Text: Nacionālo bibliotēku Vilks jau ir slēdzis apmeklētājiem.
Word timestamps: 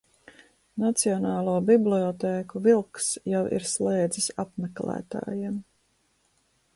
Nacionālo 0.83 1.51
bibliotēku 1.67 2.63
Vilks 2.67 3.11
jau 3.33 3.41
ir 3.59 3.67
slēdzis 3.73 4.31
apmeklētājiem. 4.45 5.61